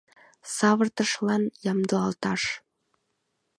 [0.55, 2.41] —Савыртышлан ямдылалташ!